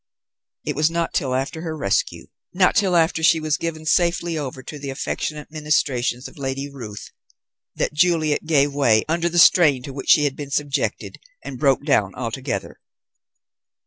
It 0.65 0.75
was 0.75 0.89
not 0.89 1.13
till 1.13 1.35
after 1.35 1.61
her 1.61 1.77
rescue, 1.77 2.25
not 2.55 2.75
till 2.75 2.95
after 2.95 3.21
she 3.21 3.39
was 3.39 3.55
given 3.55 3.85
safely 3.85 4.35
over 4.35 4.63
to 4.63 4.79
the 4.79 4.89
affectionate 4.89 5.51
ministrations 5.51 6.27
of 6.27 6.39
Lady 6.39 6.67
Ruth, 6.73 7.11
that 7.75 7.93
Juliet 7.93 8.47
gave 8.47 8.73
way 8.73 9.05
under 9.07 9.29
the 9.29 9.37
strain 9.37 9.83
to 9.83 9.93
which 9.93 10.09
she 10.09 10.23
had 10.23 10.35
been 10.35 10.49
subjected, 10.49 11.19
and 11.43 11.59
broke 11.59 11.85
down 11.85 12.15
altogether. 12.15 12.79